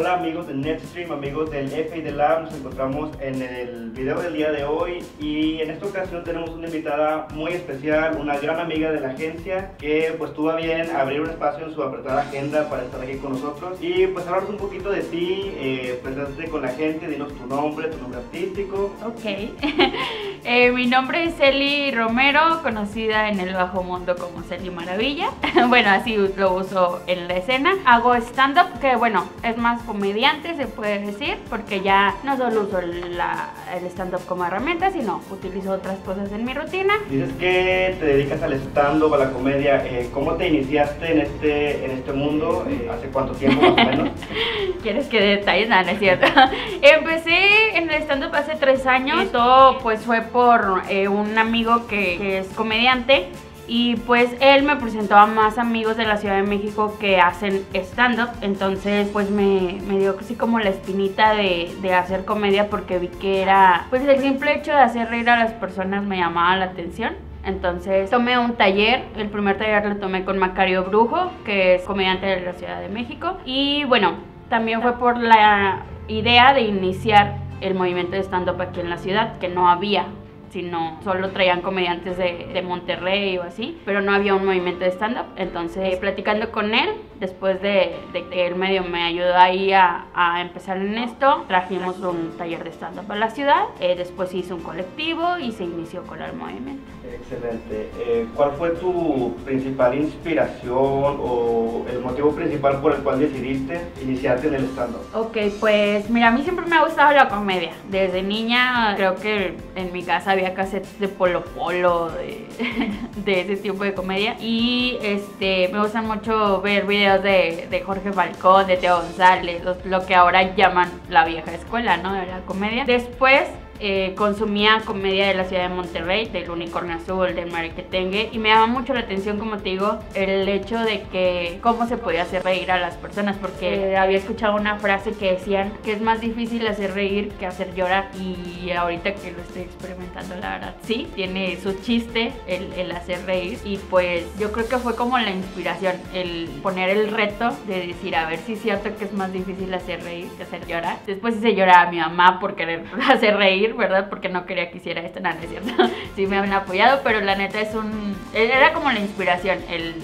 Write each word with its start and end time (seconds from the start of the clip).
Hola 0.00 0.14
amigos 0.14 0.46
de 0.46 0.54
Netstream, 0.54 1.12
amigos 1.12 1.50
del 1.50 1.70
F 1.70 1.98
y 1.98 2.00
del 2.00 2.16
Lab, 2.16 2.44
nos 2.44 2.54
encontramos 2.54 3.10
en 3.20 3.42
el 3.42 3.90
video 3.90 4.18
del 4.18 4.32
día 4.32 4.50
de 4.50 4.64
hoy 4.64 5.04
y 5.20 5.60
en 5.60 5.70
esta 5.70 5.84
ocasión 5.84 6.24
tenemos 6.24 6.48
una 6.48 6.68
invitada 6.68 7.28
muy 7.34 7.52
especial, 7.52 8.16
una 8.18 8.38
gran 8.38 8.58
amiga 8.60 8.90
de 8.92 9.00
la 9.00 9.10
agencia 9.10 9.72
que 9.76 10.14
pues 10.16 10.32
tuvo 10.32 10.56
bien 10.56 10.88
abrir 10.96 11.20
un 11.20 11.28
espacio 11.28 11.66
en 11.66 11.74
su 11.74 11.82
apretada 11.82 12.22
agenda 12.22 12.66
para 12.70 12.84
estar 12.84 13.02
aquí 13.02 13.16
con 13.16 13.32
nosotros. 13.32 13.76
Y 13.82 14.06
pues 14.06 14.26
hablarnos 14.26 14.52
un 14.52 14.56
poquito 14.56 14.90
de 14.90 15.02
ti, 15.02 15.52
eh, 15.58 16.00
presentarte 16.02 16.48
con 16.48 16.62
la 16.62 16.68
gente, 16.68 17.06
dinos 17.06 17.34
tu 17.34 17.46
nombre, 17.46 17.88
tu 17.88 17.98
nombre 17.98 18.20
artístico. 18.20 18.96
Ok, 19.04 19.50
eh, 20.44 20.70
mi 20.72 20.86
nombre 20.86 21.24
es 21.24 21.36
Celi 21.36 21.90
Romero, 21.90 22.62
conocida 22.62 23.28
en 23.28 23.40
el 23.40 23.54
bajo 23.54 23.82
mundo 23.82 24.16
como 24.16 24.42
Celi 24.42 24.70
Maravilla, 24.70 25.30
bueno 25.68 25.90
así 25.90 26.16
lo 26.36 26.54
uso 26.54 27.02
en 27.06 27.28
la 27.28 27.36
escena, 27.36 27.74
hago 27.84 28.14
stand-up 28.14 28.80
que 28.80 28.96
bueno, 28.96 29.28
es 29.42 29.56
más 29.56 29.82
comediante, 29.82 30.54
se 30.54 30.66
puede 30.66 30.98
decir, 30.98 31.38
porque 31.48 31.80
ya 31.80 32.14
no 32.24 32.36
solo 32.36 32.62
uso 32.62 32.80
la, 32.80 33.50
el 33.76 33.86
stand-up 33.86 34.24
como 34.26 34.44
herramienta, 34.44 34.90
sino 34.90 35.20
utilizo 35.30 35.72
otras 35.72 35.98
cosas 35.98 36.30
en 36.32 36.44
mi 36.44 36.54
rutina. 36.54 36.94
Dices 37.08 37.32
que 37.34 37.96
te 37.98 38.06
dedicas 38.06 38.42
al 38.42 38.54
stand-up, 38.54 39.14
a 39.14 39.18
la 39.18 39.30
comedia. 39.30 39.84
Eh, 39.86 40.08
¿Cómo 40.12 40.34
te 40.34 40.48
iniciaste 40.48 41.12
en 41.12 41.20
este, 41.20 41.84
en 41.84 41.90
este 41.92 42.12
mundo? 42.12 42.66
Eh, 42.68 42.90
¿Hace 42.92 43.08
cuánto 43.08 43.32
tiempo 43.32 43.62
más 43.62 43.72
o 43.72 43.90
menos? 43.90 44.10
¿Quieres 44.82 45.06
que 45.08 45.20
detalles? 45.20 45.68
Nada, 45.68 45.82
no 45.84 45.90
es 45.90 45.98
cierto. 45.98 46.26
Empecé 46.82 47.76
en 47.76 47.90
el 47.90 48.02
stand-up 48.02 48.34
hace 48.34 48.56
tres 48.56 48.86
años. 48.86 49.22
Esto 49.22 49.78
pues 49.82 50.00
fue 50.00 50.22
por 50.32 50.82
eh, 50.88 51.08
un 51.08 51.38
amigo 51.38 51.86
que, 51.86 52.38
es 52.38 52.48
comediante 52.48 53.28
y 53.66 53.96
pues 53.96 54.30
él 54.40 54.64
me 54.64 54.76
presentó 54.76 55.14
a 55.16 55.26
más 55.26 55.58
amigos 55.58 55.96
de 55.96 56.04
la 56.04 56.16
Ciudad 56.16 56.36
de 56.36 56.42
México 56.42 56.96
que 56.98 57.20
hacen 57.20 57.64
stand-up. 57.72 58.30
Entonces 58.40 59.08
pues 59.12 59.30
me, 59.30 59.78
me, 59.86 59.98
dio 59.98 60.16
así 60.18 60.34
como 60.34 60.58
la 60.58 60.70
espinita 60.70 61.34
de, 61.34 61.72
de, 61.80 61.94
hacer 61.94 62.24
comedia 62.24 62.68
porque 62.68 62.98
vi 62.98 63.08
que 63.08 63.42
era 63.42 63.86
pues 63.90 64.02
el 64.02 64.20
simple 64.20 64.56
hecho 64.56 64.72
de 64.72 64.78
hacer 64.78 65.08
reír 65.08 65.30
a 65.30 65.38
las 65.38 65.52
personas 65.52 66.04
me 66.04 66.16
llamaba 66.16 66.56
la 66.56 66.66
atención. 66.66 67.14
Entonces 67.44 68.10
tomé 68.10 68.38
un 68.38 68.54
taller, 68.54 69.04
el 69.16 69.28
primer 69.28 69.56
taller 69.56 69.86
lo 69.86 69.96
tomé 69.96 70.24
con 70.24 70.36
Macario 70.38 70.84
Brujo, 70.84 71.30
que 71.44 71.76
es 71.76 71.82
comediante 71.82 72.26
de 72.26 72.40
la 72.40 72.52
Ciudad 72.52 72.80
de 72.80 72.88
México. 72.88 73.38
Y 73.44 73.84
bueno, 73.84 74.14
también 74.48 74.82
fue 74.82 74.98
por 74.98 75.16
la 75.16 75.84
idea 76.08 76.52
de 76.52 76.62
iniciar 76.62 77.36
el 77.60 77.74
movimiento 77.74 78.12
de 78.12 78.22
stand-up 78.22 78.60
aquí 78.60 78.80
en 78.80 78.90
la 78.90 78.98
ciudad, 78.98 79.38
que 79.38 79.48
no 79.48 79.70
había 79.70 80.06
sino 80.50 80.98
solo 81.02 81.30
traían 81.30 81.62
comediantes 81.62 82.18
de, 82.18 82.60
Monterrey 82.60 83.38
o 83.38 83.42
así, 83.42 83.78
pero 83.84 84.00
no 84.02 84.12
había 84.12 84.34
un 84.34 84.44
movimiento 84.44 84.84
de 84.84 84.90
stand-up. 84.90 85.26
Entonces, 85.36 85.96
platicando 85.96 86.52
con 86.52 86.74
él, 86.74 86.90
después 87.20 87.60
de, 87.60 87.96
de, 88.12 88.26
que 88.26 88.46
él 88.46 88.56
medio 88.56 88.82
me 88.82 89.02
ayudó 89.02 89.36
ahí 89.36 89.72
a, 89.72 90.06
a, 90.14 90.40
empezar 90.40 90.78
en 90.78 90.96
esto, 90.98 91.44
trajimos 91.46 91.98
un 91.98 92.32
taller 92.36 92.64
de 92.64 92.70
stand-up 92.70 93.10
a 93.12 93.16
la 93.16 93.30
ciudad, 93.30 93.64
eh, 93.78 93.94
después 93.96 94.32
hizo 94.34 94.56
un 94.56 94.62
colectivo 94.62 95.38
y 95.38 95.52
se 95.52 95.64
inició 95.64 96.02
con 96.04 96.22
el 96.22 96.32
movimiento. 96.32 96.82
Excelente. 97.04 97.90
Eh, 97.98 98.26
¿Cuál 98.34 98.52
fue 98.52 98.70
tu 98.70 99.36
principal 99.44 99.94
inspiración 99.94 100.74
o 100.74 101.84
el 101.90 102.00
motivo 102.00 102.32
principal 102.32 102.80
por 102.80 102.94
el 102.94 103.02
cual 103.02 103.18
decidiste 103.18 103.80
iniciarte 104.02 104.48
en 104.48 104.54
el 104.54 104.64
stand-up? 104.66 105.02
Ok, 105.14 105.36
pues 105.60 106.08
mira, 106.08 106.28
a 106.28 106.30
mí 106.30 106.42
siempre 106.42 106.66
me 106.66 106.76
ha 106.76 106.84
gustado 106.84 107.12
la 107.12 107.28
comedia. 107.28 107.72
Desde 107.90 108.22
niña 108.22 108.94
creo 108.96 109.16
que 109.16 109.56
en 109.76 109.92
mi 109.92 110.02
casa 110.02 110.30
había 110.32 110.54
cassettes 110.54 110.98
de 110.98 111.08
Polo 111.08 111.44
Polo, 111.44 112.10
de, 112.10 112.46
de 113.24 113.40
ese 113.40 113.56
tipo 113.56 113.84
de 113.84 113.92
comedia. 113.92 114.36
Y 114.40 114.98
este, 115.02 115.68
me 115.72 115.80
gusta 115.80 116.02
mucho 116.02 116.60
ver 116.62 116.86
videos 116.86 117.09
de, 117.18 117.66
de 117.70 117.80
Jorge 117.82 118.12
Falcón, 118.12 118.66
de 118.66 118.76
Teo 118.76 118.96
González, 119.00 119.62
lo 119.84 120.06
que 120.06 120.14
ahora 120.14 120.54
llaman 120.54 120.90
la 121.08 121.24
vieja 121.24 121.52
escuela, 121.52 121.96
¿no? 121.96 122.12
De 122.12 122.26
la 122.26 122.40
comedia. 122.40 122.84
Después 122.84 123.44
eh, 123.80 124.14
consumía 124.16 124.82
comedia 124.84 125.28
de 125.28 125.34
la 125.34 125.44
ciudad 125.44 125.68
de 125.68 125.74
Monterrey, 125.74 126.26
del 126.26 126.50
Unicornio 126.50 126.96
Azul, 126.96 127.34
del 127.34 127.50
Mariquetengue, 127.50 128.30
y 128.32 128.38
me 128.38 128.50
llama 128.50 128.66
mucho 128.66 128.94
la 128.94 129.00
atención, 129.00 129.38
como 129.38 129.58
te 129.58 129.70
digo, 129.70 129.98
el 130.14 130.48
hecho 130.48 130.78
de 130.78 131.02
que 131.12 131.58
cómo 131.62 131.86
se 131.86 131.96
podía 131.96 132.22
hacer 132.22 132.42
reír 132.44 132.70
a 132.70 132.78
las 132.78 132.96
personas, 132.96 133.36
porque 133.36 133.96
había 133.96 134.18
escuchado 134.18 134.56
una 134.56 134.76
frase 134.76 135.12
que 135.12 135.32
decían 135.32 135.72
que 135.84 135.92
es 135.92 136.00
más 136.00 136.20
difícil 136.20 136.66
hacer 136.66 136.94
reír 136.94 137.30
que 137.38 137.46
hacer 137.46 137.74
llorar, 137.74 138.10
y 138.18 138.70
ahorita 138.70 139.14
que 139.14 139.32
lo 139.32 139.40
estoy 139.42 139.62
experimentando, 139.62 140.34
la 140.36 140.50
verdad, 140.50 140.74
sí, 140.82 141.08
tiene 141.14 141.58
su 141.62 141.72
chiste 141.82 142.32
el, 142.46 142.72
el 142.74 142.90
hacer 142.92 143.24
reír, 143.24 143.58
y 143.64 143.78
pues 143.78 144.24
yo 144.38 144.52
creo 144.52 144.68
que 144.68 144.78
fue 144.78 144.94
como 144.94 145.18
la 145.18 145.30
inspiración, 145.30 145.96
el 146.14 146.48
poner 146.62 146.90
el 146.90 147.10
reto 147.10 147.50
de 147.66 147.86
decir, 147.86 148.14
a 148.16 148.28
ver 148.28 148.38
si 148.40 148.54
es 148.54 148.62
cierto 148.62 148.90
que 148.96 149.04
es 149.04 149.12
más 149.12 149.32
difícil 149.32 149.72
hacer 149.72 150.02
reír 150.02 150.28
que 150.36 150.42
hacer 150.42 150.66
llorar. 150.66 150.98
Después 151.06 151.36
hice 151.36 151.54
llorar 151.54 151.86
a 151.86 151.90
mi 151.90 151.98
mamá 151.98 152.38
por 152.40 152.54
querer 152.54 152.84
hacer 153.08 153.36
reír, 153.36 153.69
¿verdad? 153.76 154.08
Porque 154.08 154.28
no 154.28 154.46
quería 154.46 154.70
que 154.70 154.78
hiciera 154.78 155.00
esto, 155.02 155.20
nada, 155.20 155.40
es 155.42 155.50
cierto. 155.50 155.70
sí 156.16 156.26
me 156.26 156.38
han 156.38 156.52
apoyado, 156.52 157.00
pero 157.02 157.20
la 157.20 157.34
neta 157.34 157.60
es 157.60 157.74
un... 157.74 158.16
Era 158.32 158.72
como 158.72 158.90
la 158.90 159.00
inspiración, 159.00 159.58
el, 159.68 159.94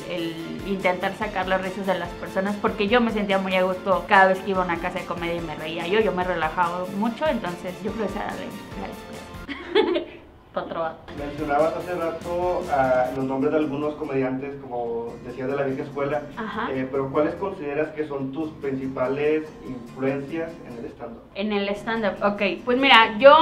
intentar 0.67 1.15
sacar 1.15 1.47
las 1.47 1.63
risas 1.63 1.87
de 1.87 1.99
las 1.99 2.09
personas, 2.11 2.57
porque 2.57 2.89
yo 2.89 3.01
me 3.01 3.13
sentía 3.13 3.39
muy 3.39 3.55
a 3.55 3.63
gusto 3.63 4.05
cada 4.09 4.29
vez 4.29 4.39
que 4.41 4.51
iba 4.51 4.63
a 4.63 4.65
una 4.65 4.79
casa 4.79 4.99
de 4.99 5.07
comedia 5.07 5.37
y 5.37 5.41
me 5.41 5.55
reía 5.55 5.87
yo, 5.87 6.01
yo 6.01 6.13
me 6.13 6.25
relajaba 6.25 6.87
mucho, 6.99 7.27
entonces 7.27 7.73
yo 7.85 7.93
creo 7.93 8.07
que 8.07 8.13
esa 8.13 8.25
era 8.25 8.35
la, 8.35 8.41
la 9.95 10.05
Mencionabas 11.19 11.75
hace 11.77 11.95
rato 11.95 12.61
uh, 12.61 13.17
los 13.17 13.25
nombres 13.25 13.53
de 13.53 13.59
algunos 13.59 13.95
comediantes, 13.95 14.55
como 14.61 15.15
decías 15.25 15.49
de 15.49 15.57
la 15.57 15.63
vieja 15.63 15.83
escuela, 15.83 16.23
eh, 16.71 16.87
pero 16.91 17.11
¿cuáles 17.11 17.35
consideras 17.37 17.89
que 17.91 18.07
son 18.07 18.33
tus 18.33 18.51
principales 18.61 19.49
influencias 19.67 20.53
en 20.69 20.85
el 20.85 20.91
stand-up? 20.93 21.23
En 21.35 21.53
el 21.53 21.69
stand-up, 21.71 22.23
ok. 22.23 22.43
Pues 22.65 22.79
mira, 22.79 23.17
yo 23.19 23.35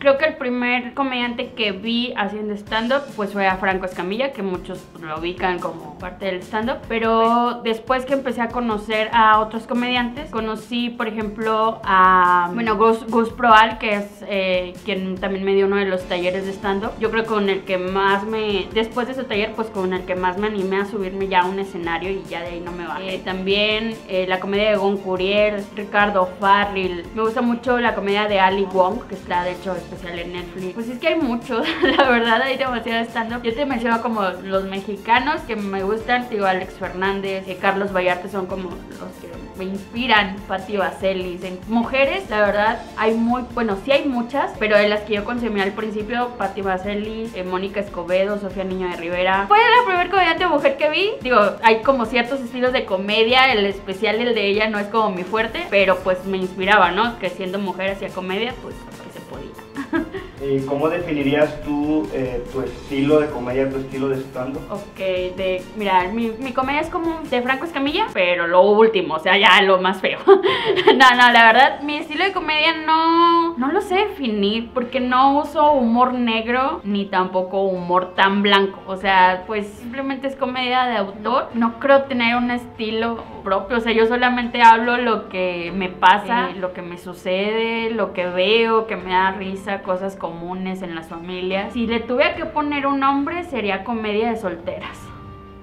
creo 0.00 0.18
que 0.18 0.24
el 0.24 0.36
primer 0.36 0.94
comediante 0.94 1.52
que 1.52 1.70
vi 1.70 2.12
haciendo 2.16 2.54
stand-up 2.54 3.02
pues 3.14 3.32
fue 3.32 3.46
a 3.46 3.56
Franco 3.56 3.86
Escamilla, 3.86 4.32
que 4.32 4.42
muchos 4.42 4.84
lo 5.00 5.18
ubican 5.18 5.60
como 5.60 5.96
parte 5.98 6.26
del 6.26 6.42
stand-up, 6.42 6.78
pero 6.88 7.60
después 7.62 8.04
que 8.04 8.14
empecé 8.14 8.40
a 8.40 8.48
conocer 8.48 9.10
a 9.12 9.38
otros 9.38 9.68
comediantes, 9.68 10.30
conocí 10.30 10.90
por 10.90 11.06
ejemplo 11.06 11.80
a, 11.84 12.50
bueno, 12.52 12.76
Gus, 12.76 13.06
Gus 13.06 13.30
Proal, 13.30 13.78
que 13.78 13.94
es 13.94 14.24
eh, 14.26 14.72
quien 14.84 15.16
también 15.18 15.44
me 15.44 15.54
dio 15.54 15.66
uno 15.66 15.76
de 15.76 15.84
los 15.84 16.02
talleres 16.08 16.46
de 16.46 16.52
stand-up. 16.52 16.79
Yo 16.98 17.10
creo 17.10 17.22
que 17.24 17.28
con 17.28 17.48
el 17.48 17.62
que 17.62 17.78
más 17.78 18.24
me, 18.24 18.68
después 18.72 19.06
de 19.06 19.12
ese 19.12 19.24
taller, 19.24 19.52
pues 19.54 19.68
con 19.68 19.92
el 19.92 20.04
que 20.04 20.14
más 20.14 20.38
me 20.38 20.46
animé 20.46 20.76
a 20.76 20.86
subirme 20.86 21.28
ya 21.28 21.40
a 21.40 21.46
un 21.46 21.58
escenario 21.58 22.10
y 22.10 22.22
ya 22.28 22.40
de 22.40 22.48
ahí 22.48 22.60
no 22.60 22.72
me 22.72 22.86
bajé. 22.86 23.14
Eh, 23.14 23.22
también 23.24 23.96
eh, 24.08 24.26
la 24.28 24.40
comedia 24.40 24.70
de 24.70 24.76
Gon 24.76 24.98
Curiel, 24.98 25.64
Ricardo 25.74 26.28
Farril. 26.38 27.04
Me 27.14 27.22
gusta 27.22 27.42
mucho 27.42 27.78
la 27.78 27.94
comedia 27.94 28.28
de 28.28 28.40
Ali 28.40 28.64
Wong, 28.64 29.06
que 29.08 29.14
está 29.14 29.44
de 29.44 29.52
hecho 29.52 29.74
especial 29.74 30.18
en 30.18 30.32
Netflix. 30.32 30.74
Pues 30.74 30.88
es 30.88 30.98
que 30.98 31.08
hay 31.08 31.20
muchos, 31.20 31.66
la 31.96 32.08
verdad, 32.08 32.42
hay 32.42 32.56
demasiado 32.56 33.04
stand-up. 33.04 33.42
Yo 33.42 33.54
te 33.54 33.66
menciono 33.66 34.02
como 34.02 34.22
los 34.44 34.64
mexicanos 34.64 35.40
que 35.42 35.56
me 35.56 35.82
gustan, 35.82 36.28
digo 36.30 36.46
Alex 36.46 36.74
Fernández, 36.74 37.46
eh, 37.48 37.58
Carlos 37.60 37.92
Vallarta 37.94 38.28
son 38.28 38.46
como 38.46 38.70
los 38.70 39.12
que 39.20 39.29
me 39.60 39.66
inspiran, 39.66 40.36
Patti 40.48 40.78
Vaselis. 40.78 41.44
En 41.44 41.58
mujeres, 41.68 42.30
la 42.30 42.40
verdad, 42.40 42.82
hay 42.96 43.12
muy, 43.12 43.42
bueno, 43.52 43.76
sí 43.84 43.92
hay 43.92 44.06
muchas, 44.06 44.52
pero 44.58 44.78
de 44.78 44.88
las 44.88 45.02
que 45.02 45.14
yo 45.14 45.24
consumí 45.24 45.60
al 45.60 45.72
principio, 45.72 46.30
Patti 46.38 46.62
Vaselis, 46.62 47.34
eh, 47.34 47.44
Mónica 47.44 47.80
Escobedo, 47.80 48.40
Sofía 48.40 48.64
Niño 48.64 48.88
de 48.88 48.96
Rivera. 48.96 49.44
Fue 49.48 49.58
la 49.58 49.84
primera 49.84 50.10
comediante 50.10 50.46
mujer 50.46 50.78
que 50.78 50.88
vi. 50.88 51.10
Digo, 51.20 51.38
hay 51.62 51.82
como 51.82 52.06
ciertos 52.06 52.40
estilos 52.40 52.72
de 52.72 52.86
comedia, 52.86 53.52
el 53.52 53.66
especial, 53.66 54.18
el 54.20 54.34
de 54.34 54.46
ella, 54.46 54.70
no 54.70 54.78
es 54.78 54.86
como 54.86 55.10
mi 55.10 55.24
fuerte, 55.24 55.66
pero 55.68 55.98
pues 55.98 56.24
me 56.24 56.38
inspiraba, 56.38 56.90
¿no? 56.90 57.18
Que 57.18 57.28
siendo 57.28 57.58
mujer 57.58 57.90
hacía 57.90 58.08
comedia, 58.08 58.54
pues 58.62 58.74
que 59.04 59.12
se 59.12 59.20
podía. 59.26 59.69
¿Y 60.42 60.60
cómo 60.66 60.88
definirías 60.88 61.62
tú 61.62 62.08
eh, 62.14 62.42
tu 62.52 62.62
estilo 62.62 63.20
de 63.20 63.28
comedia, 63.28 63.68
tu 63.68 63.78
estilo 63.78 64.08
de 64.08 64.16
stand-up? 64.16 64.62
Ok, 64.70 64.98
de, 64.98 65.62
mira, 65.76 66.08
mi, 66.08 66.30
mi, 66.38 66.52
comedia 66.52 66.80
es 66.80 66.88
como 66.88 67.20
de 67.22 67.42
Franco 67.42 67.64
Escamilla, 67.64 68.06
pero 68.12 68.46
lo 68.46 68.62
último, 68.62 69.14
o 69.14 69.20
sea, 69.20 69.36
ya 69.36 69.60
lo 69.62 69.80
más 69.80 70.00
feo. 70.00 70.18
no, 70.26 71.10
no, 71.10 71.30
la 71.30 71.52
verdad, 71.52 71.82
mi 71.82 71.96
estilo 71.96 72.24
de 72.24 72.32
comedia 72.32 72.76
no, 72.86 73.49
no 73.60 73.70
lo 73.70 73.82
sé 73.82 73.94
definir, 73.94 74.70
porque 74.72 75.00
no 75.00 75.38
uso 75.38 75.72
humor 75.72 76.14
negro, 76.14 76.80
ni 76.82 77.04
tampoco 77.04 77.64
humor 77.64 78.14
tan 78.14 78.40
blanco. 78.40 78.80
O 78.86 78.96
sea, 78.96 79.44
pues 79.46 79.66
simplemente 79.66 80.28
es 80.28 80.34
comedia 80.34 80.84
de 80.86 80.96
autor. 80.96 81.50
No 81.52 81.78
creo 81.78 82.04
tener 82.04 82.36
un 82.36 82.50
estilo 82.50 83.22
propio, 83.44 83.76
o 83.76 83.80
sea, 83.80 83.92
yo 83.92 84.06
solamente 84.06 84.62
hablo 84.62 84.96
lo 84.96 85.28
que 85.28 85.72
me 85.76 85.90
pasa, 85.90 86.52
lo 86.52 86.72
que 86.72 86.80
me 86.80 86.96
sucede, 86.96 87.90
lo 87.90 88.14
que 88.14 88.24
veo, 88.26 88.86
que 88.86 88.96
me 88.96 89.10
da 89.10 89.32
risa, 89.32 89.82
cosas 89.82 90.16
comunes 90.16 90.80
en 90.80 90.94
las 90.94 91.08
familias. 91.10 91.74
Si 91.74 91.86
le 91.86 92.00
tuviera 92.00 92.36
que 92.36 92.46
poner 92.46 92.86
un 92.86 93.00
nombre, 93.00 93.44
sería 93.44 93.84
comedia 93.84 94.30
de 94.30 94.36
solteras. 94.36 94.98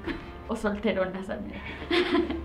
o 0.48 0.56
solteronas, 0.56 1.32
amiga. 1.32 1.62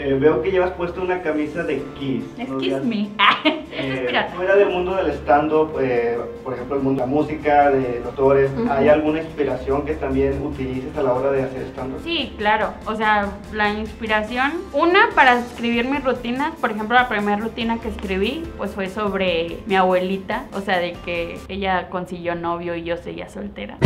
Eh, 0.00 0.16
veo 0.20 0.40
que 0.42 0.50
llevas 0.52 0.70
puesto 0.72 1.02
una 1.02 1.20
camisa 1.22 1.64
de 1.64 1.82
Kiss. 1.98 2.24
¿no? 2.36 2.42
Excuse 2.44 2.68
Ya- 2.70 2.80
me. 2.80 3.08
Eh, 3.80 3.92
es 3.94 4.06
pirata. 4.08 4.34
fuera 4.34 4.56
del 4.56 4.70
mundo 4.70 4.96
del 4.96 5.10
stand-up, 5.12 5.76
eh, 5.80 6.18
por 6.42 6.54
ejemplo, 6.54 6.76
el 6.78 6.82
mundo 6.82 7.02
de 7.02 7.06
la 7.08 7.14
música, 7.14 7.70
de 7.70 8.00
los 8.00 8.08
actores. 8.08 8.50
¿hay 8.70 8.88
alguna 8.88 9.20
inspiración 9.20 9.84
que 9.84 9.94
también 9.94 10.42
utilices 10.44 10.96
a 10.96 11.02
la 11.02 11.12
hora 11.12 11.30
de 11.30 11.44
hacer 11.44 11.62
stand-up? 11.72 12.00
Sí, 12.02 12.34
claro. 12.38 12.70
O 12.86 12.96
sea, 12.96 13.28
la 13.52 13.70
inspiración. 13.74 14.52
Una 14.72 15.10
para 15.14 15.38
escribir 15.38 15.84
mis 15.88 16.02
rutinas. 16.02 16.54
Por 16.56 16.72
ejemplo, 16.72 16.96
la 16.96 17.08
primera 17.08 17.36
rutina 17.36 17.78
que 17.78 17.88
escribí, 17.88 18.42
pues 18.56 18.72
fue 18.72 18.88
sobre 18.88 19.58
mi 19.66 19.76
abuelita. 19.76 20.44
O 20.54 20.60
sea, 20.60 20.78
de 20.80 20.94
que 21.04 21.38
ella 21.48 21.88
consiguió 21.88 22.34
novio 22.34 22.74
y 22.74 22.82
yo 22.82 22.96
seguía 22.96 23.28
soltera. 23.28 23.76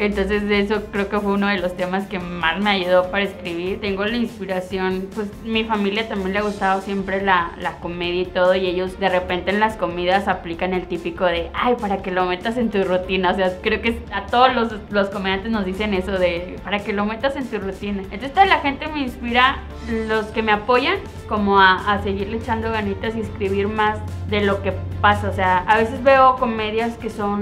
Entonces 0.00 0.42
eso 0.50 0.82
creo 0.90 1.10
que 1.10 1.20
fue 1.20 1.32
uno 1.32 1.48
de 1.48 1.58
los 1.58 1.76
temas 1.76 2.06
que 2.06 2.18
más 2.18 2.58
me 2.58 2.70
ayudó 2.70 3.10
para 3.10 3.24
escribir. 3.24 3.82
Tengo 3.82 4.06
la 4.06 4.16
inspiración, 4.16 5.06
pues 5.14 5.28
mi 5.44 5.62
familia 5.64 6.08
también 6.08 6.32
le 6.32 6.38
ha 6.38 6.42
gustado 6.42 6.80
siempre 6.80 7.20
la, 7.20 7.52
la 7.58 7.80
comedia 7.80 8.22
y 8.22 8.24
todo 8.24 8.54
y 8.54 8.66
ellos 8.66 8.98
de 8.98 9.10
repente 9.10 9.50
en 9.50 9.60
las 9.60 9.76
comidas 9.76 10.26
aplican 10.26 10.72
el 10.72 10.86
típico 10.86 11.26
de, 11.26 11.50
ay, 11.52 11.74
para 11.78 12.00
que 12.00 12.12
lo 12.12 12.24
metas 12.24 12.56
en 12.56 12.70
tu 12.70 12.82
rutina. 12.82 13.32
O 13.32 13.34
sea, 13.34 13.60
creo 13.60 13.82
que 13.82 14.00
a 14.10 14.24
todos 14.24 14.54
los, 14.54 14.72
los 14.88 15.10
comediantes 15.10 15.52
nos 15.52 15.66
dicen 15.66 15.92
eso 15.92 16.12
de, 16.12 16.56
para 16.64 16.78
que 16.78 16.94
lo 16.94 17.04
metas 17.04 17.36
en 17.36 17.46
tu 17.46 17.58
rutina. 17.58 18.00
Entonces 18.04 18.32
toda 18.32 18.46
la 18.46 18.60
gente 18.60 18.88
me 18.88 19.00
inspira, 19.00 19.58
los 20.08 20.24
que 20.28 20.42
me 20.42 20.52
apoyan, 20.52 20.96
como 21.28 21.60
a, 21.60 21.74
a 21.74 22.02
seguirle 22.02 22.38
echando 22.38 22.72
ganitas 22.72 23.14
y 23.16 23.20
escribir 23.20 23.68
más 23.68 23.98
de 24.30 24.40
lo 24.40 24.62
que 24.62 24.72
pasa. 25.00 25.28
O 25.28 25.32
sea, 25.32 25.58
a 25.66 25.76
veces 25.78 26.02
veo 26.02 26.36
comedias 26.36 26.96
que 26.96 27.10
son 27.10 27.40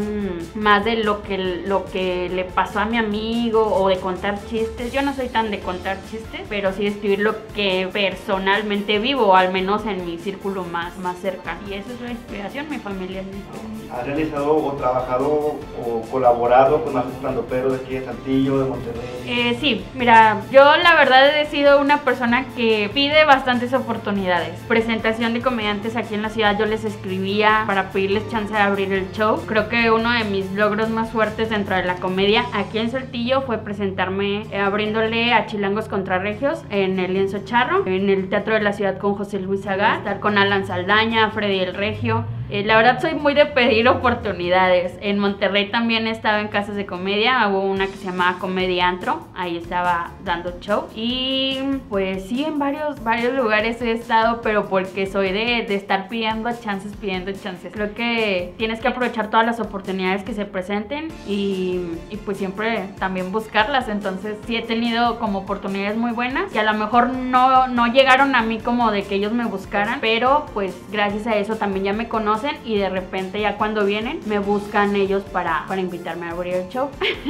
más 0.54 0.84
de 0.84 0.96
lo 0.96 1.22
que, 1.22 1.38
lo 1.38 1.84
que 1.86 2.28
le 2.28 2.44
pasó 2.44 2.80
a 2.80 2.84
mi 2.84 2.96
amigo 2.96 3.62
o 3.62 3.88
de 3.88 3.98
contar 3.98 4.38
chistes. 4.46 4.92
Yo 4.92 5.02
no 5.02 5.14
soy 5.14 5.28
tan 5.28 5.50
de 5.50 5.60
contar 5.60 5.98
chistes, 6.10 6.42
pero 6.48 6.72
sí 6.72 6.82
de 6.82 6.88
escribir 6.88 7.20
lo 7.20 7.34
que 7.54 7.88
personalmente 7.92 8.98
vivo, 8.98 9.26
o 9.26 9.36
al 9.36 9.52
menos 9.52 9.86
en 9.86 10.04
mi 10.04 10.18
círculo 10.18 10.64
más, 10.64 10.96
más 10.98 11.18
cercano. 11.18 11.60
Y 11.68 11.74
eso 11.74 11.92
es 11.92 12.00
la 12.00 12.10
inspiración, 12.10 12.68
mi 12.70 12.78
familia 12.78 13.20
es 13.20 13.26
mi 13.26 13.36
inspiración. 13.36 13.92
¿Has 13.92 14.06
realizado 14.06 14.56
o 14.56 14.72
trabajado 14.72 15.56
o 15.82 16.02
colaborado 16.10 16.84
con 16.84 16.94
más 16.94 17.06
estandoperos 17.06 17.72
de 17.72 17.78
aquí 17.84 17.94
de 17.94 18.04
Saltillo, 18.04 18.58
de 18.58 18.68
Monterrey? 18.68 19.00
Eh, 19.26 19.56
sí, 19.60 19.84
mira, 19.94 20.42
yo 20.50 20.76
la 20.76 20.94
verdad 20.94 21.38
he 21.38 21.46
sido 21.46 21.80
una 21.80 22.02
persona 22.02 22.46
que 22.56 22.90
pide 22.92 23.24
bastantes 23.24 23.72
oportunidades. 23.72 24.58
Presentación 24.68 25.34
de 25.34 25.40
comediantes 25.40 25.96
aquí 25.96 26.14
en 26.14 26.22
la 26.22 26.30
ciudad, 26.30 26.58
yo 26.58 26.66
les 26.66 26.84
escribía 26.84 27.47
para 27.66 27.90
pedirles 27.90 28.28
chance 28.28 28.52
de 28.52 28.58
abrir 28.58 28.92
el 28.92 29.10
show. 29.12 29.42
Creo 29.46 29.68
que 29.68 29.90
uno 29.90 30.12
de 30.12 30.24
mis 30.24 30.52
logros 30.52 30.90
más 30.90 31.10
fuertes 31.10 31.50
dentro 31.50 31.76
de 31.76 31.84
la 31.84 31.96
comedia 31.96 32.44
aquí 32.52 32.78
en 32.78 32.90
Saltillo 32.90 33.42
fue 33.42 33.58
presentarme 33.58 34.46
eh, 34.50 34.58
abriéndole 34.58 35.32
a 35.32 35.46
Chilangos 35.46 35.88
contra 35.88 36.18
Regios 36.18 36.62
en 36.70 36.98
el 36.98 37.14
Lienzo 37.14 37.38
Charro, 37.44 37.86
en 37.86 38.08
el 38.08 38.28
Teatro 38.28 38.54
de 38.54 38.60
la 38.60 38.72
Ciudad 38.72 38.98
con 38.98 39.14
José 39.14 39.38
Luis 39.40 39.66
Agar, 39.66 39.98
estar 39.98 40.20
con 40.20 40.38
Alan 40.38 40.66
Saldaña, 40.66 41.30
Freddy 41.30 41.60
el 41.60 41.74
Regio. 41.74 42.24
Eh, 42.50 42.64
la 42.64 42.78
verdad 42.78 43.00
soy 43.00 43.14
muy 43.14 43.34
de 43.34 43.44
pedir 43.44 43.86
oportunidades. 43.88 44.94
En 45.02 45.18
Monterrey 45.18 45.70
también 45.70 46.06
he 46.06 46.10
estado 46.10 46.38
en 46.38 46.48
casas 46.48 46.76
de 46.76 46.86
comedia. 46.86 47.46
Hubo 47.48 47.60
una 47.60 47.86
que 47.86 47.92
se 47.92 48.06
llamaba 48.06 48.38
Comedia 48.38 48.88
Antro. 48.88 49.26
Ahí 49.34 49.58
estaba 49.58 50.12
dando 50.24 50.54
show. 50.60 50.86
Y 50.94 51.58
pues 51.90 52.24
sí, 52.24 52.44
en 52.44 52.58
varios, 52.58 53.04
varios 53.04 53.34
lugares 53.34 53.82
he 53.82 53.92
estado, 53.92 54.40
pero 54.42 54.66
porque 54.68 55.06
soy 55.06 55.32
de, 55.32 55.66
de 55.68 55.74
estar 55.74 56.08
pidiendo 56.08 56.50
chances, 56.58 56.96
pidiendo 56.96 57.32
chances. 57.32 57.70
Creo 57.72 57.94
que 57.94 58.54
tienes 58.56 58.80
que 58.80 58.88
aprovechar 58.88 59.28
todas 59.28 59.44
las 59.44 59.60
oportunidades 59.60 60.22
que 60.22 60.32
se 60.32 60.46
presenten 60.46 61.08
y, 61.26 61.82
y 62.08 62.16
pues 62.24 62.38
siempre 62.38 62.88
también 62.98 63.30
buscarlas. 63.30 63.88
Entonces 63.88 64.38
sí 64.46 64.56
he 64.56 64.62
tenido 64.62 65.18
como 65.18 65.40
oportunidades 65.40 65.98
muy 65.98 66.12
buenas 66.12 66.50
que 66.50 66.60
a 66.60 66.64
lo 66.64 66.72
mejor 66.72 67.10
no, 67.10 67.68
no 67.68 67.88
llegaron 67.88 68.34
a 68.34 68.40
mí 68.40 68.58
como 68.58 68.90
de 68.90 69.02
que 69.02 69.16
ellos 69.16 69.32
me 69.32 69.44
buscaran, 69.44 69.98
pero 70.00 70.46
pues 70.54 70.74
gracias 70.90 71.26
a 71.26 71.36
eso 71.36 71.56
también 71.56 71.84
ya 71.84 71.92
me 71.92 72.08
conocen 72.08 72.37
y 72.64 72.76
de 72.78 72.88
repente 72.88 73.40
ya 73.40 73.56
cuando 73.56 73.84
vienen 73.84 74.20
me 74.26 74.38
buscan 74.38 74.94
ellos 74.94 75.22
para, 75.32 75.64
para 75.66 75.80
invitarme 75.80 76.26
a 76.26 76.30
abrir 76.30 76.54
el 76.54 76.68
show. 76.68 76.88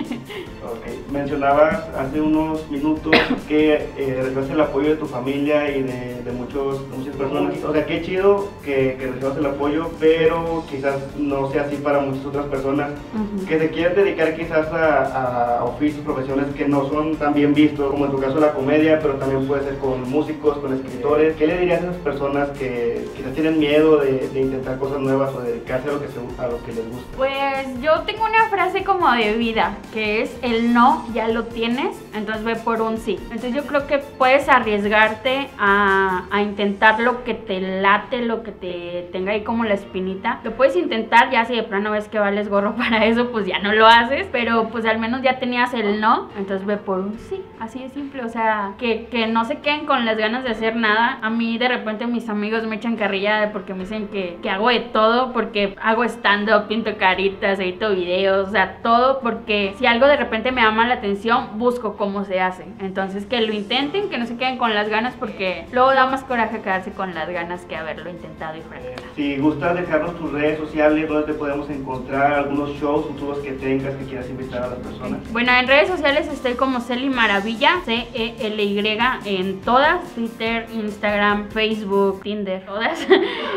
Ok, 0.61 1.13
mencionabas 1.13 1.89
hace 1.97 2.21
unos 2.21 2.69
minutos 2.69 3.13
que 3.47 3.75
eh, 3.97 4.21
recibes 4.23 4.51
el 4.51 4.61
apoyo 4.61 4.91
de 4.91 4.97
tu 4.97 5.07
familia 5.07 5.71
y 5.75 5.83
de, 5.83 6.21
de 6.23 6.33
muchos, 6.33 6.87
muchas 6.89 7.15
personas. 7.17 7.55
O 7.65 7.73
sea, 7.73 7.87
qué 7.87 8.03
chido 8.03 8.49
que, 8.65 8.97
que 8.99 9.07
recibas 9.07 9.39
el 9.39 9.47
apoyo, 9.47 9.89
pero 10.01 10.65
quizás 10.69 10.97
no 11.17 11.51
sea 11.51 11.63
así 11.63 11.77
para 11.77 12.01
muchas 12.01 12.27
otras 12.27 12.47
personas 12.47 12.91
Ujú. 13.15 13.47
que 13.47 13.59
se 13.59 13.71
quieren 13.71 13.95
dedicar 13.95 14.37
quizás 14.37 14.67
a, 14.73 15.59
a 15.61 15.65
oficios, 15.65 16.05
profesiones 16.05 16.47
que 16.55 16.67
no 16.69 16.87
son 16.89 17.17
tan 17.17 17.33
bien 17.35 17.55
vistos, 17.55 17.91
como 17.91 18.07
en 18.07 18.11
tu 18.11 18.19
caso 18.19 18.39
la 18.41 18.53
comedia, 18.53 18.99
pero 19.01 19.15
también 19.15 19.47
puede 19.47 19.63
ser 19.63 19.79
con 19.79 20.11
músicos, 20.11 20.59
con 20.59 20.75
escritores. 20.75 21.37
¿Qué 21.37 21.47
le 21.47 21.59
dirías 21.61 21.81
a 21.83 21.85
esas 21.85 21.97
personas 21.99 22.51
que 22.59 23.07
quizás 23.17 23.33
tienen 23.33 23.59
miedo 23.59 23.99
de, 23.99 24.29
de 24.29 24.41
intentar 24.41 24.79
cosas 24.79 24.98
nuevas 25.01 25.35
o 25.35 25.41
de 25.41 25.53
dedicarse 25.53 25.89
a 25.89 25.93
lo 25.93 26.01
que, 26.01 26.09
se- 26.09 26.43
a 26.43 26.47
lo 26.47 26.63
que 26.65 26.73
les 26.73 26.89
gusta? 26.91 27.17
Pues 27.17 27.81
yo 27.83 28.01
tengo 28.03 28.25
una 28.25 28.49
frase 28.51 28.85
como 28.85 29.11
de 29.13 29.35
vida, 29.35 29.77
que 29.93 30.23
es 30.23 30.37
el 30.43 30.73
no 30.73 31.05
ya 31.15 31.29
lo 31.29 31.45
tienes, 31.45 31.97
entonces 32.15 32.45
ve 32.45 32.57
por 32.57 32.81
un 32.83 32.99
sí. 32.99 33.17
Entonces 33.25 33.55
yo 33.55 33.65
creo 33.67 33.87
que 33.87 33.99
puedes 33.99 34.49
arriesgarte 34.49 35.49
a, 35.59 36.25
a 36.31 36.43
intentar 36.43 37.01
lo 37.01 37.25
que 37.25 37.35
te 37.35 37.61
late, 37.61 38.23
lo 38.23 38.43
que 38.43 38.53
te 38.53 39.09
tenga 39.13 39.33
ahí 39.33 39.43
como 39.43 39.65
la 39.65 39.75
espinita. 39.75 40.41
Lo 40.45 40.53
puedes 40.53 40.77
intentar, 40.77 41.31
ya 41.31 41.45
si 41.45 41.55
de 41.57 41.63
plano 41.63 41.91
ves 41.91 42.09
que 42.09 42.19
vales 42.19 42.49
gorro 42.49 42.75
para 42.77 43.05
eso, 43.05 43.31
pues 43.31 43.47
ya 43.47 43.59
no 43.59 43.73
lo 43.73 43.87
haces, 43.87 44.27
pero 44.33 44.69
pues 44.69 44.85
al 44.87 44.99
menos 44.99 45.23
ya 45.23 45.39
tenías 45.39 45.75
el 45.75 46.01
no, 46.01 46.29
entonces 46.39 46.67
ve 46.67 46.77
por 46.77 47.01
un 47.01 47.19
sí. 47.19 47.43
Así 47.61 47.81
de 47.81 47.89
simple, 47.89 48.25
o 48.25 48.29
sea, 48.29 48.75
que, 48.79 49.07
que 49.07 49.27
no 49.27 49.45
se 49.45 49.59
queden 49.59 49.85
con 49.85 50.05
las 50.05 50.17
ganas 50.17 50.45
de 50.45 50.51
hacer 50.51 50.77
nada. 50.77 51.19
A 51.23 51.29
mí 51.31 51.59
de 51.59 51.69
repente 51.69 52.07
mis 52.07 52.29
amigos 52.29 52.65
me 52.65 52.77
echan 52.77 52.97
carrilla 52.97 53.51
porque 53.53 53.75
me 53.75 53.81
dicen 53.81 54.09
que, 54.09 54.39
que 54.43 54.49
hago 54.51 54.69
de 54.69 54.81
todo, 54.93 55.33
porque 55.33 55.77
hago 55.81 56.05
stand-up, 56.05 56.69
pinto 56.69 56.97
caritas, 56.97 57.59
edito 57.59 57.91
videos, 57.91 58.49
o 58.49 58.51
sea, 58.51 58.79
todo 58.83 59.21
porque 59.21 59.75
si 59.79 59.87
algo 59.87 60.07
de 60.07 60.17
repente 60.17 60.53
me 60.53 60.63
llama 60.63 60.87
la 60.87 60.95
atención, 60.95 61.59
busco 61.59 61.97
cómo 61.97 62.25
se 62.25 62.41
hace. 62.41 62.65
Entonces 62.81 63.27
que 63.27 63.41
lo 63.41 63.53
intenten, 63.53 64.11
que 64.11 64.19
no 64.19 64.27
se 64.27 64.37
queden 64.37 64.59
con 64.59 64.75
las 64.75 64.89
ganas 64.89 65.15
porque 65.19 65.67
luego 65.73 65.93
da 65.95 66.07
más 66.07 66.25
coraje 66.25 66.61
quedarse 66.61 66.93
con 66.93 67.15
las 67.15 67.29
ganas 67.29 67.65
que 67.65 67.77
haberlo 67.77 68.11
intentado 68.11 68.57
y 68.57 68.63
fracasar. 68.63 68.95
Si 69.17 69.37
gustas 69.37 69.77
dejarnos 69.77 70.17
tus 70.19 70.33
redes 70.33 70.59
sociales, 70.59 71.09
donde 71.09 71.33
te 71.33 71.35
podemos 71.35 71.69
encontrar, 71.71 72.33
algunos 72.33 72.71
shows 72.81 73.07
futuros 73.07 73.39
que 73.39 73.53
tengas 73.53 73.95
que 73.97 74.05
quieras 74.05 74.29
invitar 74.31 74.63
a 74.63 74.69
las 74.69 74.79
personas. 74.79 75.33
Bueno, 75.33 75.53
en 75.53 75.67
redes 75.67 75.89
sociales 75.89 76.29
estoy 76.33 76.55
como 76.55 76.81
Celi 76.81 77.09
Maravilla, 77.09 77.81
C-E-L-Y 77.85 78.79
en 79.25 79.61
todas, 79.63 80.03
Twitter, 80.15 80.67
Instagram, 80.73 81.49
Facebook, 81.51 82.23
Tinder, 82.23 82.65
todas. 82.65 83.07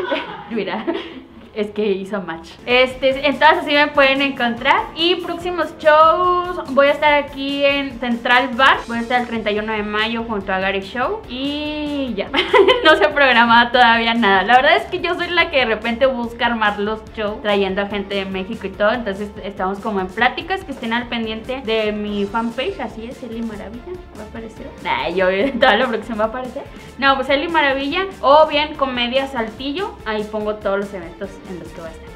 Mira, 0.50 0.84
es 1.54 1.70
que 1.70 1.86
hizo 1.86 2.20
match. 2.22 2.50
Este, 2.66 3.26
en 3.26 3.38
todas 3.38 3.58
así 3.58 3.72
me 3.72 3.88
pueden 3.88 4.22
encontrar. 4.22 4.86
Y 4.96 5.16
próximos 5.16 5.74
shows, 5.78 6.62
voy 6.72 6.86
a 6.86 6.92
estar 6.92 7.14
aquí 7.14 7.64
en 7.64 7.98
Central 8.00 8.50
Bar, 8.54 8.78
voy 8.86 8.98
a 8.98 9.00
estar 9.00 9.20
el 9.20 9.26
31 9.26 9.72
de 9.72 9.82
mayo 9.82 10.24
junto 10.24 10.52
a 10.52 10.60
Gary 10.60 10.80
Show. 10.80 11.20
Y 11.28 12.14
ya, 12.14 12.28
no 12.84 12.96
se 12.96 13.04
ha 13.04 13.14
programado 13.14 13.70
todavía 13.70 14.14
nada. 14.14 14.42
La 14.42 14.56
verdad 14.56 14.76
es 14.76 14.84
que 14.84 15.00
yo 15.00 15.14
soy 15.14 15.28
la 15.28 15.50
que 15.50 15.58
de 15.58 15.64
repente 15.66 16.06
busca 16.06 16.46
armar 16.46 16.78
los 16.78 17.02
shows, 17.14 17.42
trayendo 17.42 17.82
a 17.82 17.86
gente 17.86 18.14
de 18.14 18.24
México 18.24 18.66
y 18.66 18.70
todo. 18.70 18.92
Entonces 18.92 19.30
estamos 19.42 19.78
como 19.80 20.00
en 20.00 20.08
pláticas 20.08 20.64
que 20.64 20.72
estén 20.72 20.92
al 20.92 21.08
pendiente 21.08 21.62
de 21.64 21.92
mi 21.92 22.24
fanpage. 22.24 22.80
Así 22.80 23.06
es, 23.06 23.22
Eli 23.22 23.42
Maravilla. 23.42 23.92
Va 24.18 24.24
a 24.24 24.26
aparecer. 24.26 24.66
Nah, 24.82 25.08
yo 25.08 25.26
toda 25.60 25.76
la 25.76 25.86
próxima 25.86 26.16
va 26.16 26.24
a 26.24 26.28
aparecer. 26.28 26.62
No, 26.98 27.14
pues 27.16 27.28
Eli 27.28 27.48
Maravilla. 27.48 28.06
O 28.20 28.46
bien 28.46 28.74
Comedia 28.74 29.26
Saltillo. 29.26 29.96
Ahí 30.04 30.24
pongo 30.24 30.54
todos 30.56 30.80
los 30.80 30.94
eventos 30.94 31.30
en 31.50 31.58
los 31.58 31.68
que 31.68 31.80
va 31.80 31.88
a 31.88 31.90
estar. 31.90 32.12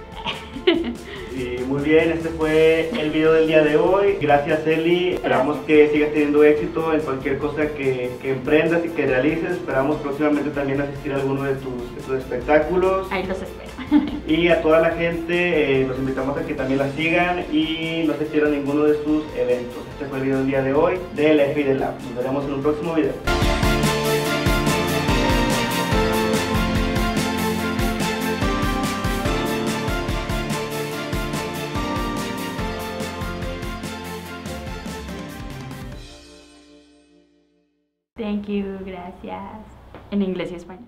Y 1.36 1.62
muy 1.64 1.82
bien, 1.82 2.10
este 2.12 2.30
fue 2.30 2.88
el 2.98 3.10
video 3.10 3.34
del 3.34 3.46
día 3.46 3.62
de 3.62 3.76
hoy. 3.76 4.16
Gracias 4.20 4.66
Eli, 4.66 5.14
esperamos 5.14 5.58
que 5.66 5.90
sigas 5.90 6.10
teniendo 6.12 6.42
éxito 6.42 6.94
en 6.94 7.00
cualquier 7.00 7.38
cosa 7.38 7.68
que, 7.74 8.10
que 8.22 8.32
emprendas 8.32 8.84
y 8.84 8.88
que 8.88 9.06
realices. 9.06 9.52
Esperamos 9.52 9.96
próximamente 9.96 10.50
también 10.50 10.80
asistir 10.80 11.12
a 11.12 11.16
alguno 11.16 11.44
de 11.44 11.54
tus, 11.56 11.94
de 11.94 12.02
tus 12.06 12.16
espectáculos. 12.16 13.06
Ahí 13.10 13.24
los 13.26 13.36
espero. 13.36 13.66
Y 14.26 14.48
a 14.48 14.60
toda 14.62 14.80
la 14.80 14.90
gente 14.90 15.82
eh, 15.82 15.86
los 15.86 15.98
invitamos 15.98 16.36
a 16.36 16.44
que 16.44 16.54
también 16.54 16.80
la 16.80 16.90
sigan 16.92 17.44
y 17.52 18.04
no 18.06 18.14
se 18.14 18.24
pierdan 18.24 18.52
ninguno 18.52 18.84
de 18.84 18.94
sus 19.04 19.22
eventos. 19.36 19.82
Este 19.92 20.06
fue 20.06 20.18
el 20.18 20.24
video 20.24 20.38
del 20.38 20.46
día 20.46 20.62
de 20.62 20.72
hoy 20.72 20.94
del 21.14 21.38
F 21.38 21.60
y 21.60 21.64
del 21.64 21.80
Lab. 21.80 21.94
Nos 22.02 22.16
veremos 22.16 22.44
en 22.46 22.54
un 22.54 22.62
próximo 22.62 22.94
video. 22.94 23.12
Thank 38.46 38.58
you, 38.58 38.78
gracias. 38.86 39.66
En 40.12 40.22
inglés 40.22 40.52
y 40.52 40.54
español. 40.54 40.86